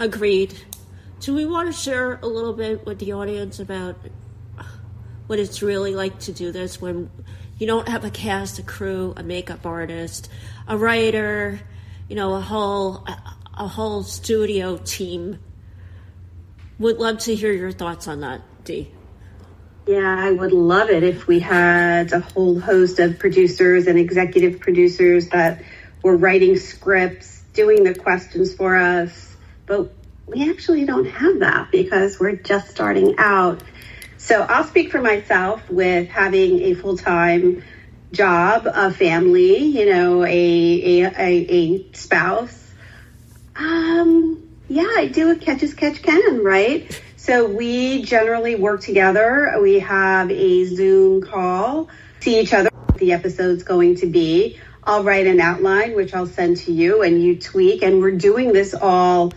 [0.01, 0.59] Agreed.
[1.19, 3.97] Do we want to share a little bit with the audience about
[5.27, 7.11] what it's really like to do this when
[7.59, 10.27] you don't have a cast, a crew, a makeup artist,
[10.67, 11.59] a writer,
[12.09, 13.05] you know, a whole
[13.55, 15.37] a whole studio team?
[16.79, 18.91] Would love to hear your thoughts on that, Dee.
[19.85, 24.61] Yeah, I would love it if we had a whole host of producers and executive
[24.61, 25.61] producers that
[26.01, 29.30] were writing scripts, doing the questions for us,
[29.71, 29.89] but
[30.27, 33.63] we actually don't have that because we're just starting out.
[34.17, 37.63] So I'll speak for myself with having a full time
[38.11, 42.69] job, a family, you know, a, a, a, a spouse.
[43.55, 47.01] Um, yeah, I do catch as catch can, right?
[47.15, 49.57] So we generally work together.
[49.61, 51.87] We have a Zoom call,
[52.19, 54.59] see each other, the episode's going to be.
[54.83, 57.83] I'll write an outline, which I'll send to you, and you tweak.
[57.83, 59.31] And we're doing this all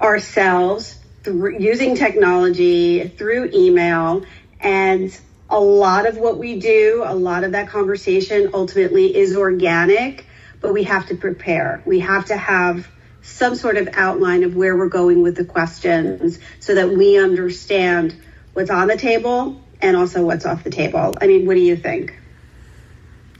[0.00, 4.24] ourselves through using technology through email
[4.60, 10.26] and a lot of what we do, a lot of that conversation ultimately is organic,
[10.60, 11.82] but we have to prepare.
[11.84, 12.88] We have to have
[13.22, 18.14] some sort of outline of where we're going with the questions so that we understand
[18.52, 21.14] what's on the table and also what's off the table.
[21.20, 22.18] I mean, what do you think?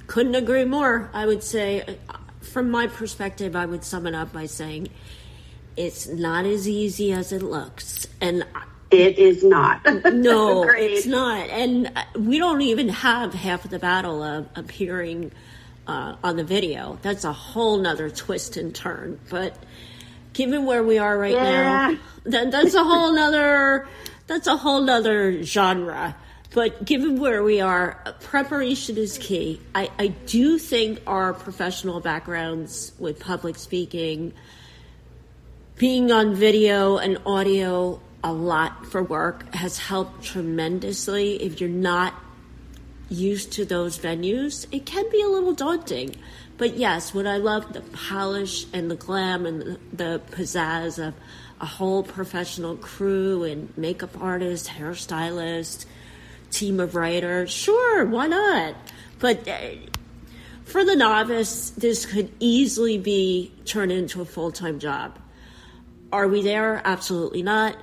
[0.06, 1.10] Couldn't agree more.
[1.12, 1.98] I would say,
[2.40, 4.88] from my perspective, I would sum it up by saying
[5.76, 8.06] it's not as easy as it looks.
[8.20, 8.46] And
[8.90, 9.84] it is not.
[10.12, 11.48] no, it's not.
[11.50, 15.32] And we don't even have half of the battle of appearing
[15.86, 16.98] uh, on the video.
[17.02, 19.18] That's a whole nother twist and turn.
[19.30, 19.56] But
[20.32, 21.90] given where we are right yeah.
[21.90, 23.88] now, that, that's a whole nother,
[24.26, 26.16] that's a whole nother genre.
[26.52, 29.60] But given where we are, preparation is key.
[29.74, 34.32] I, I do think our professional backgrounds with public speaking,
[35.76, 41.42] being on video and audio a lot for work has helped tremendously.
[41.42, 42.14] If you're not
[43.10, 46.14] used to those venues, it can be a little daunting.
[46.56, 51.14] But yes, what I love the polish and the glam and the, pizzazz of
[51.60, 55.86] a whole professional crew and makeup artist, hairstylist,
[56.50, 57.50] team of writers.
[57.50, 58.76] Sure, why not?
[59.18, 59.58] But uh,
[60.64, 65.18] for the novice, this could easily be turned into a full time job.
[66.14, 66.80] Are we there?
[66.84, 67.76] Absolutely not.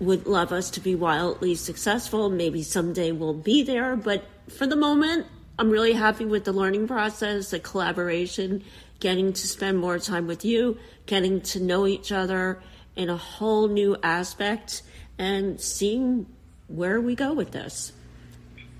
[0.00, 2.30] Would love us to be wildly successful.
[2.30, 3.96] Maybe someday we'll be there.
[3.96, 5.26] But for the moment,
[5.58, 8.64] I'm really happy with the learning process, the collaboration,
[8.98, 12.62] getting to spend more time with you, getting to know each other
[12.96, 14.80] in a whole new aspect,
[15.18, 16.24] and seeing
[16.68, 17.92] where we go with this.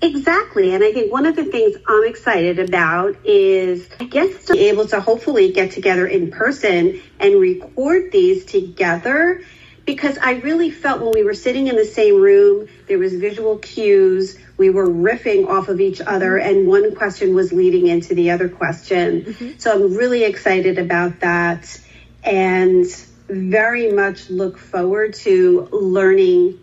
[0.01, 0.75] Exactly.
[0.75, 4.69] And I think one of the things I'm excited about is, I guess, to be
[4.69, 9.41] able to hopefully get together in person and record these together
[9.87, 13.57] because I really felt when we were sitting in the same room, there was visual
[13.57, 14.37] cues.
[14.57, 18.49] We were riffing off of each other, and one question was leading into the other
[18.49, 19.21] question.
[19.21, 19.51] Mm-hmm.
[19.59, 21.79] So I'm really excited about that
[22.21, 22.85] and
[23.29, 26.59] very much look forward to learning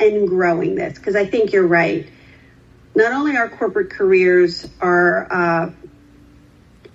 [0.00, 2.08] and growing this because I think you're right
[2.96, 5.70] not only our corporate careers, our, uh,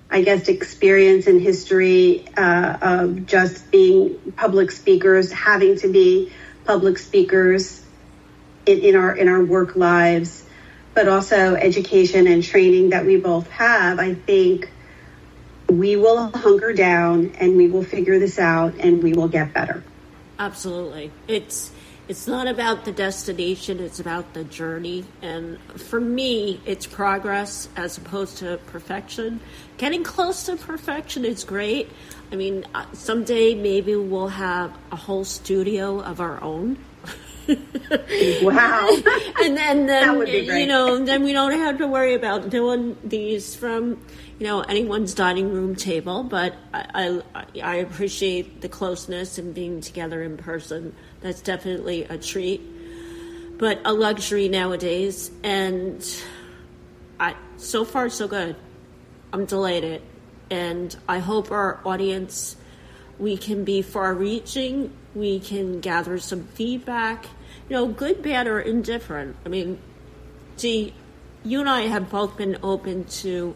[0.10, 6.34] I guess, experience and history uh, of just being public speakers, having to be
[6.66, 7.82] public speakers
[8.66, 10.44] in, in our in our work lives,
[10.96, 14.00] but also education and training that we both have.
[14.00, 14.72] I think
[15.70, 19.84] we will hunker down and we will figure this out and we will get better.
[20.40, 21.72] Absolutely, it's
[22.08, 25.06] it's not about the destination, it's about the journey.
[25.22, 29.40] And for me, it's progress as opposed to perfection.
[29.78, 31.90] Getting close to perfection is great.
[32.32, 36.78] I mean, uh, someday maybe we'll have a whole studio of our own.
[38.42, 38.90] wow.
[39.44, 44.02] and then, then you know, then we don't have to worry about doing these from,
[44.40, 46.24] you know, anyone's dining room table.
[46.24, 50.96] But I, I, I appreciate the closeness and being together in person.
[51.22, 52.62] That's definitely a treat,
[53.58, 55.32] but a luxury nowadays.
[55.44, 56.04] And
[57.20, 58.56] I, so far, so good.
[59.32, 60.02] I'm delighted,
[60.50, 62.58] and I hope our audience
[63.20, 67.26] we can be far reaching, we can gather some feedback,
[67.70, 69.36] you know, good, bad, or indifferent.
[69.46, 69.80] I mean,
[70.58, 70.94] see,
[71.44, 73.56] you and I have both been open to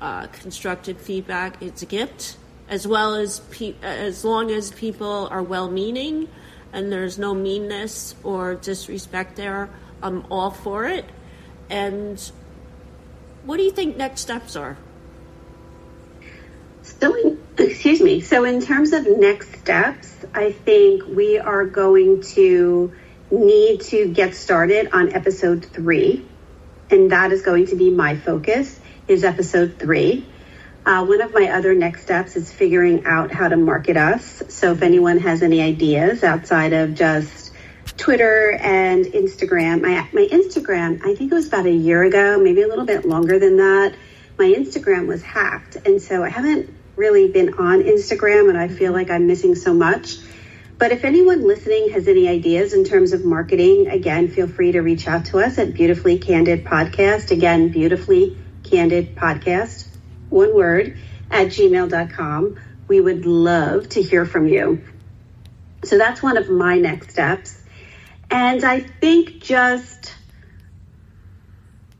[0.00, 1.62] uh, constructive feedback.
[1.62, 2.38] It's a gift,
[2.68, 6.28] as well as pe- as long as people are well meaning
[6.74, 9.70] and there's no meanness or disrespect there,
[10.02, 11.06] I'm all for it.
[11.70, 12.20] And
[13.44, 14.76] what do you think next steps are?
[16.82, 18.20] So, excuse me.
[18.20, 22.92] So, in terms of next steps, I think we are going to
[23.30, 26.26] need to get started on episode three,
[26.90, 28.80] and that is going to be my focus.
[29.06, 30.26] Is episode three.
[30.86, 34.42] Uh, one of my other next steps is figuring out how to market us.
[34.48, 37.52] So, if anyone has any ideas outside of just
[37.96, 42.62] Twitter and Instagram, my my Instagram, I think it was about a year ago, maybe
[42.62, 43.94] a little bit longer than that
[44.38, 45.76] my Instagram was hacked.
[45.84, 49.74] And so I haven't really been on Instagram and I feel like I'm missing so
[49.74, 50.16] much.
[50.76, 54.80] But if anyone listening has any ideas in terms of marketing, again, feel free to
[54.80, 57.30] reach out to us at Beautifully Candid Podcast.
[57.30, 59.86] Again, Beautifully Candid Podcast,
[60.34, 60.98] one word,
[61.30, 62.58] at gmail.com.
[62.88, 64.84] We would love to hear from you.
[65.84, 67.62] So that's one of my next steps.
[68.30, 70.14] And I think just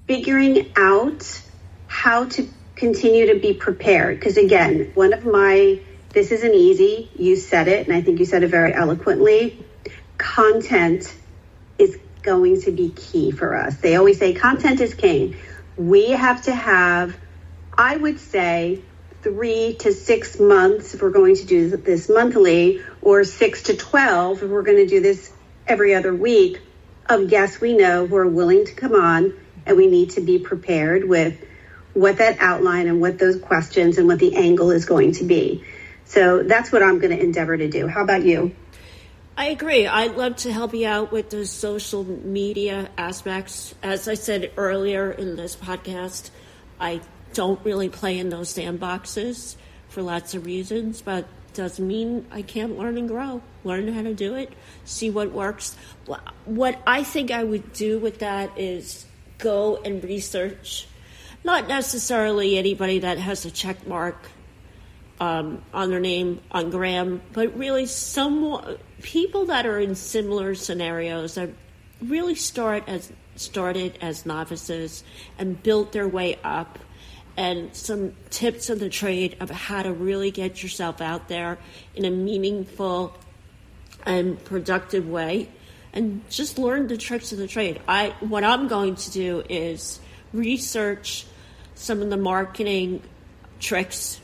[0.06, 1.42] figuring out
[1.86, 4.18] how to continue to be prepared.
[4.18, 5.80] Because again, one of my,
[6.10, 7.10] this isn't easy.
[7.16, 9.64] You said it, and I think you said it very eloquently.
[10.18, 11.14] Content
[11.78, 13.76] is going to be key for us.
[13.76, 15.36] They always say content is king.
[15.76, 17.16] We have to have,
[17.76, 18.82] I would say,
[19.22, 24.42] three to six months if we're going to do this monthly, or six to 12
[24.42, 25.32] if we're going to do this
[25.66, 26.60] every other week,
[27.08, 29.34] of guests we know who are willing to come on,
[29.66, 31.42] and we need to be prepared with
[31.94, 35.64] what that outline and what those questions and what the angle is going to be.
[36.04, 37.86] So that's what I'm going to endeavor to do.
[37.88, 38.54] How about you?
[39.36, 39.86] I agree.
[39.86, 43.74] I'd love to help you out with the social media aspects.
[43.82, 46.30] As I said earlier in this podcast,
[46.78, 47.00] I
[47.34, 49.56] don't really play in those sandboxes
[49.88, 53.42] for lots of reasons, but doesn't mean I can't learn and grow.
[53.62, 54.52] Learn how to do it,
[54.84, 55.76] see what works.
[56.44, 59.06] What I think I would do with that is
[59.38, 60.88] go and research
[61.44, 64.16] not necessarily anybody that has a check mark
[65.20, 71.34] um, on their name on Gram, but really some people that are in similar scenarios
[71.34, 71.50] that
[72.02, 75.04] really start as started as novices
[75.38, 76.78] and built their way up
[77.36, 81.58] and some tips of the trade of how to really get yourself out there
[81.94, 83.16] in a meaningful
[84.06, 85.48] and productive way
[85.92, 87.80] and just learn the tricks of the trade.
[87.88, 90.00] I what I'm going to do is
[90.32, 91.26] research
[91.74, 93.02] some of the marketing
[93.60, 94.20] tricks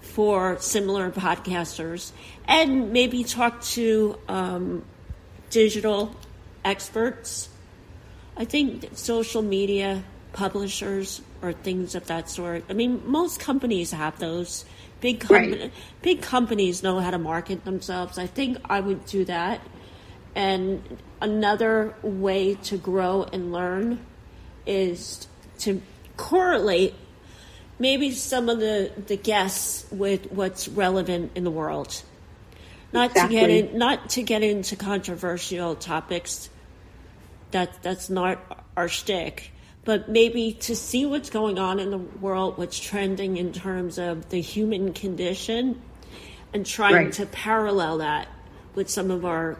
[0.00, 2.12] for similar podcasters
[2.46, 4.84] and maybe talk to um,
[5.50, 6.14] digital
[6.64, 7.48] experts.
[8.36, 12.64] I think social media publishers or things of that sort.
[12.68, 14.64] I mean, most companies have those.
[15.00, 15.72] Big com- right.
[16.00, 18.18] big companies know how to market themselves.
[18.18, 19.60] I think I would do that.
[20.34, 23.98] And another way to grow and learn
[24.64, 25.26] is
[25.60, 25.82] to
[26.16, 26.94] correlate
[27.78, 32.02] maybe some of the, the guests with what's relevant in the world.
[32.92, 33.36] Not exactly.
[33.36, 36.50] to get in, not to get into controversial topics.
[37.50, 38.38] That that's not
[38.76, 39.51] our shtick.
[39.84, 44.28] But maybe to see what's going on in the world, what's trending in terms of
[44.28, 45.80] the human condition,
[46.54, 47.12] and trying right.
[47.14, 48.28] to parallel that
[48.74, 49.58] with some of our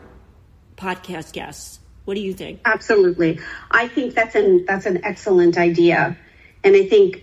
[0.77, 1.81] podcast guests.
[2.05, 2.61] What do you think?
[2.65, 3.41] Absolutely.
[3.71, 6.17] I think that's an that's an excellent idea.
[6.65, 7.23] And I think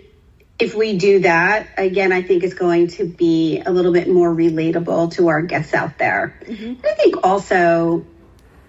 [0.58, 4.34] if we do that, again, I think it's going to be a little bit more
[4.34, 6.38] relatable to our guests out there.
[6.44, 6.86] Mm-hmm.
[6.86, 8.06] I think also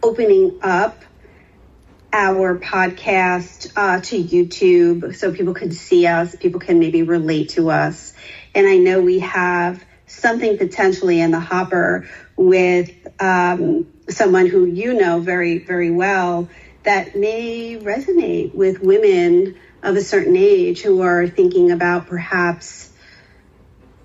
[0.02, 1.02] opening up
[2.12, 7.70] our podcast uh, to YouTube so people can see us, people can maybe relate to
[7.70, 8.12] us.
[8.54, 12.90] And I know we have something potentially in the hopper with
[13.20, 16.48] um, someone who you know very, very well
[16.82, 22.90] that may resonate with women of a certain age who are thinking about perhaps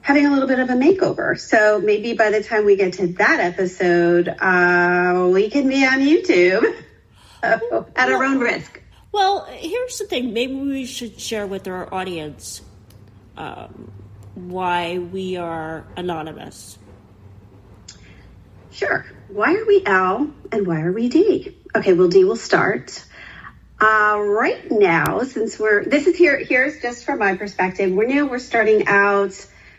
[0.01, 1.39] having a little bit of a makeover.
[1.39, 5.99] So maybe by the time we get to that episode, uh, we can be on
[5.99, 6.75] YouTube.
[7.43, 8.81] At our own risk.
[9.11, 10.33] Well, here's the thing.
[10.33, 12.61] Maybe we should share with our audience
[13.37, 13.91] um,
[14.35, 16.77] why we are anonymous.
[18.71, 19.05] Sure.
[19.29, 21.55] Why are we L and why are we D?
[21.73, 23.05] Okay, well, D will start.
[23.79, 27.91] Uh, right now, since we're this is here, here's just from my perspective.
[27.91, 29.33] We're now we're starting out.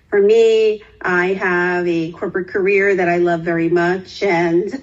[0.09, 4.83] For me, I have a corporate career that I love very much, and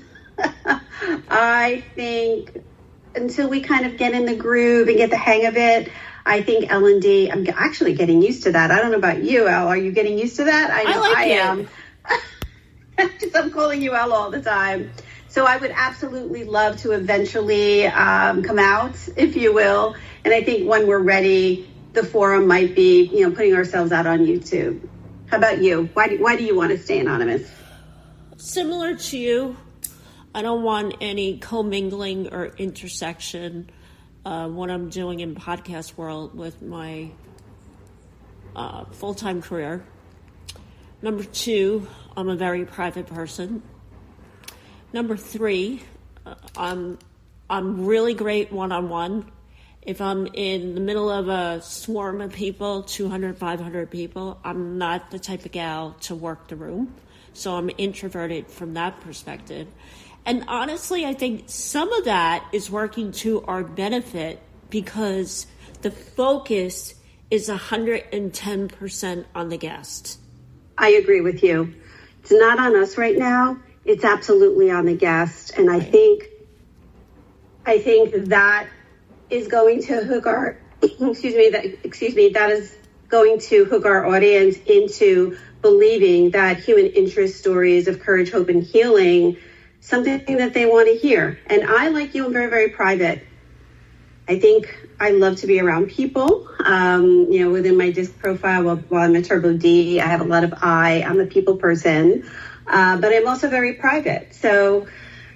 [1.30, 2.64] I think
[3.16, 5.92] until we kind of get in the groove and get the hang of it,
[6.26, 7.30] I think L and D.
[7.30, 8.72] I'm actually getting used to that.
[8.72, 9.68] I don't know about you, L.
[9.68, 10.72] Are you getting used to that?
[10.72, 11.70] I know I, like I am.
[13.36, 14.92] I'm calling you L all the time.
[15.28, 19.96] So I would absolutely love to eventually um, come out, if you will.
[20.24, 24.06] And I think when we're ready, the forum might be, you know, putting ourselves out
[24.06, 24.88] on YouTube.
[25.28, 25.90] How about you?
[25.94, 27.50] Why do, why do you want to stay anonymous?
[28.38, 29.58] Similar to you,
[30.36, 33.70] I don't want any commingling or intersection.
[34.26, 37.12] Uh, what I'm doing in podcast world with my
[38.56, 39.84] uh, full time career.
[41.04, 43.62] Number two, I'm a very private person.
[44.92, 45.84] Number three,
[46.26, 46.98] uh, I'm
[47.48, 49.30] I'm really great one on one.
[49.84, 55.12] If I'm in the middle of a swarm of people, 200, 500 people, I'm not
[55.12, 56.96] the type of gal to work the room.
[57.34, 59.68] So I'm introverted from that perspective.
[60.26, 65.48] And honestly, I think some of that is working to our benefit because
[65.82, 66.96] the focus
[67.30, 70.20] is 110% on the guest.
[70.78, 71.74] I agree with you.
[72.22, 75.54] It's not on us right now it's absolutely on the guest.
[75.58, 76.26] And I think,
[77.66, 78.68] I think that
[79.30, 82.76] is going to hook our, excuse me, that, excuse me, that is
[83.10, 88.64] going to hook our audience into believing that human interest stories of courage, hope, and
[88.64, 89.38] healing,
[89.84, 91.38] something that they want to hear.
[91.48, 93.28] And I, like you, am very, very private.
[94.28, 96.48] I think I love to be around people.
[96.64, 100.22] Um, you know, within my DISC profile, while, while I'm a Turbo D, I have
[100.22, 101.04] a lot of I.
[101.04, 102.26] I'm a people person.
[102.66, 104.34] Uh, but I'm also very private.
[104.34, 104.88] So,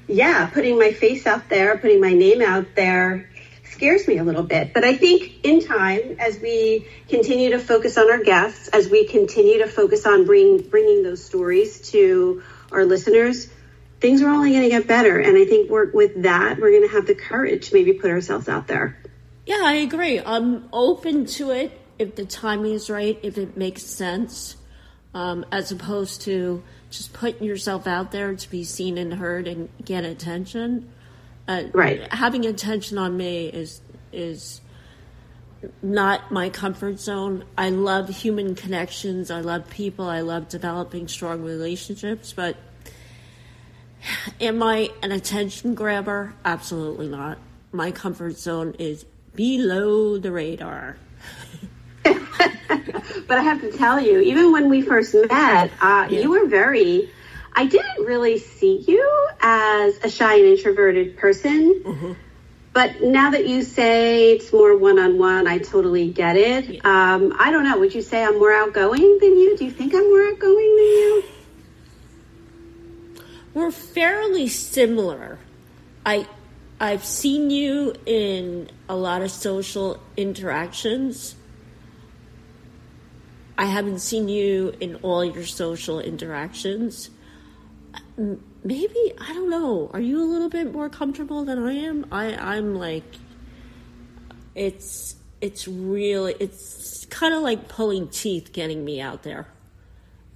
[0.08, 3.30] yeah, putting my face out there, putting my name out there
[3.66, 4.74] scares me a little bit.
[4.74, 9.06] But I think in time, as we continue to focus on our guests, as we
[9.06, 12.42] continue to focus on bring, bringing those stories to
[12.72, 13.50] our listeners,
[14.00, 15.20] things are only going to get better.
[15.20, 18.12] And I think we're, with that, we're going to have the courage to maybe put
[18.12, 18.98] ourselves out there.
[19.46, 20.20] Yeah, I agree.
[20.20, 24.56] I'm open to it if the timing is right, if it makes sense,
[25.14, 29.70] um, as opposed to just putting yourself out there to be seen and heard and
[29.84, 30.90] get attention.
[31.48, 32.12] Uh, right.
[32.14, 33.82] Having attention on me is
[34.12, 34.62] is
[35.82, 37.44] not my comfort zone.
[37.58, 39.32] I love human connections.
[39.32, 40.08] I love people.
[40.08, 42.34] I love developing strong relationships.
[42.34, 42.58] But
[44.40, 46.34] am I an attention grabber?
[46.46, 47.38] Absolutely not.
[47.72, 49.06] My comfort zone is
[49.36, 50.98] below the radar.
[52.04, 56.20] but I have to tell you, even when we first met, uh, yeah.
[56.20, 57.10] you were very.
[57.54, 61.82] I didn't really see you as a shy and introverted person.
[61.84, 62.14] Mm-hmm.
[62.74, 66.66] But now that you say it's more one on one, I totally get it.
[66.66, 66.82] Yeah.
[66.84, 67.80] Um, I don't know.
[67.80, 69.58] Would you say I'm more outgoing than you?
[69.58, 71.24] Do you think I'm more outgoing than you?
[73.58, 75.40] We're fairly similar.
[76.06, 76.28] I
[76.80, 81.36] I've seen you in a lot of social interactions
[83.58, 87.10] I haven't seen you in all your social interactions.
[88.64, 89.90] Maybe I don't know.
[89.94, 92.06] Are you a little bit more comfortable than I am?
[92.12, 93.16] I I'm like
[94.54, 99.48] it's it's really it's kind of like pulling teeth getting me out there.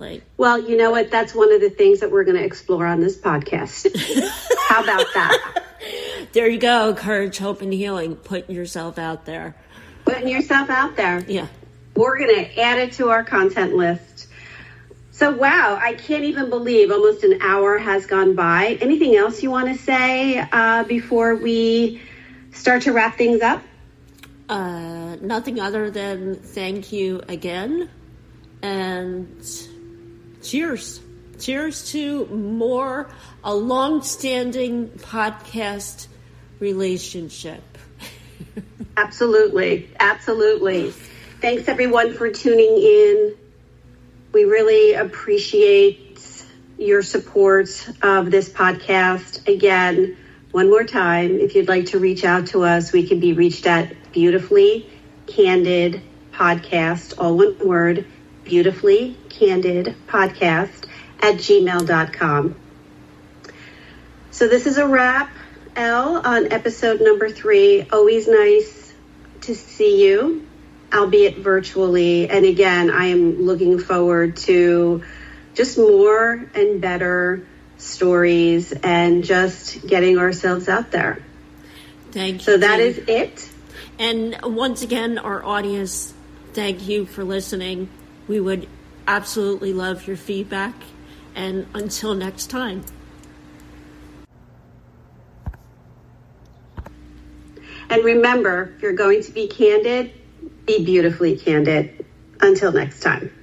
[0.02, 1.12] Like Well, you know what?
[1.12, 3.88] That's one of the things that we're going to explore on this podcast.
[4.68, 5.64] How about that?
[6.34, 6.94] There you go.
[6.94, 8.16] Courage, hope and healing.
[8.16, 9.56] Putting yourself out there.
[10.06, 11.24] Putting yourself out there.
[11.28, 11.48] Yeah
[11.96, 14.28] we're going to add it to our content list.
[15.12, 18.78] So, wow, I can't even believe almost an hour has gone by.
[18.82, 22.02] Anything else you want to say uh, before we
[22.54, 23.62] start to wrap things up?
[24.50, 27.90] Uh, nothing other than thank you again
[28.62, 29.46] and
[30.42, 31.00] cheers.
[31.40, 33.10] Cheers to more
[33.44, 36.08] a long standing podcast
[36.60, 37.64] relationship.
[38.98, 39.90] absolutely.
[40.00, 40.92] Absolutely.
[41.42, 43.36] Thanks everyone for tuning in.
[44.32, 46.46] We really appreciate
[46.78, 47.70] your support
[48.02, 49.48] of this podcast.
[49.48, 50.18] Again,
[50.52, 53.66] one more time, if you'd like to reach out to us, we can be reached
[53.66, 54.90] at beautifully
[55.28, 56.02] candid
[56.34, 58.06] podcast, all one word,
[58.44, 60.88] beautifully candid podcast
[61.22, 62.56] at gmail.com.
[64.32, 65.32] So this is a wrap.
[65.76, 67.88] L, on episode number three.
[67.92, 68.94] Always nice
[69.42, 70.46] to see you,
[70.94, 72.30] albeit virtually.
[72.30, 75.04] And again, I am looking forward to
[75.54, 77.46] just more and better
[77.78, 81.24] stories and just getting ourselves out there.
[82.12, 82.40] Thank you.
[82.40, 83.50] So that is it.
[83.98, 86.14] And once again, our audience,
[86.54, 87.90] thank you for listening.
[88.32, 88.66] We would
[89.08, 90.74] absolutely love your feedback.
[91.36, 92.86] And until next time.
[97.90, 100.14] And remember, if you're going to be candid,
[100.66, 102.06] be beautifully candid.
[102.40, 103.34] Until next time.